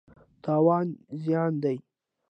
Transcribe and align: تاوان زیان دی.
تاوان 0.43 0.87
زیان 1.21 1.53
دی. 1.63 1.77